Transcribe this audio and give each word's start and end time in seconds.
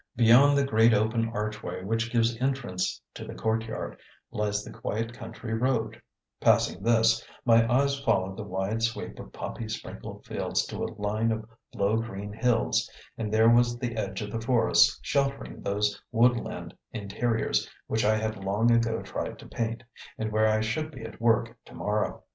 Beyond 0.15 0.57
the 0.57 0.65
great 0.65 0.95
open 0.95 1.29
archway, 1.29 1.83
which 1.83 2.11
gives 2.11 2.35
entrance 2.41 2.99
to 3.13 3.23
the 3.23 3.35
courtyard, 3.35 3.99
lies 4.31 4.63
the 4.63 4.71
quiet 4.73 5.13
country 5.13 5.53
road; 5.53 6.01
passing 6.39 6.81
this, 6.81 7.23
my 7.45 7.71
eyes 7.71 7.99
followed 7.99 8.35
the 8.35 8.41
wide 8.43 8.81
sweep 8.81 9.19
of 9.19 9.31
poppy 9.31 9.69
sprinkled 9.69 10.25
fields 10.25 10.65
to 10.65 10.77
a 10.83 10.97
line 10.99 11.31
of 11.31 11.47
low 11.75 11.97
green 11.97 12.33
hills; 12.33 12.89
and 13.15 13.31
there 13.31 13.47
was 13.51 13.77
the 13.77 13.95
edge 13.95 14.23
of 14.23 14.31
the 14.31 14.41
forest 14.41 14.97
sheltering 15.03 15.61
those 15.61 16.01
woodland 16.11 16.75
interiors 16.91 17.69
which 17.85 18.03
I 18.03 18.15
had 18.17 18.43
long 18.43 18.71
ago 18.71 19.03
tried 19.03 19.37
to 19.37 19.45
paint, 19.47 19.83
and 20.17 20.31
where 20.31 20.47
I 20.47 20.61
should 20.61 20.89
be 20.89 21.03
at 21.03 21.21
work 21.21 21.55
to 21.65 21.75
morrow. 21.75 22.23